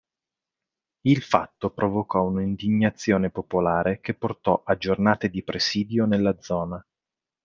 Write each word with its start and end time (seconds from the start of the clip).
Il 1.01 1.21
fatto 1.21 1.69
provocò 1.69 2.23
un'indignazione 2.25 3.29
popolare 3.29 3.99
che 4.01 4.15
portò 4.15 4.63
a 4.65 4.75
giornate 4.75 5.29
di 5.29 5.43
presidio 5.43 6.07
nella 6.07 6.35
zona. 6.41 6.83